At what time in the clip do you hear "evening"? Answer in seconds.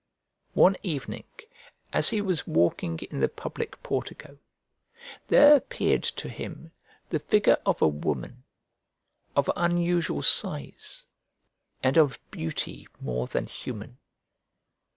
0.81-1.25